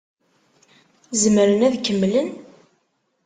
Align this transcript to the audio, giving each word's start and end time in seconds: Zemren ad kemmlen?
Zemren 1.21 1.65
ad 1.67 1.75
kemmlen? 1.85 2.29